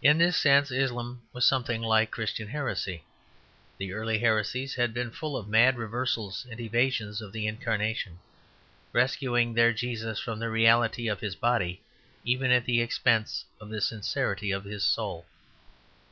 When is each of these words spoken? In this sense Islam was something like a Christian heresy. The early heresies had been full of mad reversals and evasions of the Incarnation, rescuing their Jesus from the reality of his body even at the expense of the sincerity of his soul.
In 0.00 0.18
this 0.18 0.36
sense 0.36 0.70
Islam 0.70 1.22
was 1.32 1.44
something 1.44 1.82
like 1.82 2.08
a 2.10 2.10
Christian 2.12 2.46
heresy. 2.46 3.02
The 3.78 3.94
early 3.94 4.20
heresies 4.20 4.76
had 4.76 4.94
been 4.94 5.10
full 5.10 5.36
of 5.36 5.48
mad 5.48 5.76
reversals 5.76 6.46
and 6.48 6.60
evasions 6.60 7.20
of 7.20 7.32
the 7.32 7.48
Incarnation, 7.48 8.20
rescuing 8.92 9.54
their 9.54 9.72
Jesus 9.72 10.20
from 10.20 10.38
the 10.38 10.50
reality 10.50 11.08
of 11.08 11.18
his 11.18 11.34
body 11.34 11.82
even 12.24 12.52
at 12.52 12.64
the 12.64 12.80
expense 12.80 13.44
of 13.60 13.68
the 13.68 13.80
sincerity 13.80 14.52
of 14.52 14.62
his 14.64 14.84
soul. 14.84 15.26